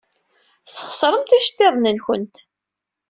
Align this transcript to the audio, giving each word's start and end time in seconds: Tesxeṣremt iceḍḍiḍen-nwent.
Tesxeṣremt 0.65 1.37
iceḍḍiḍen-nwent. 1.37 2.35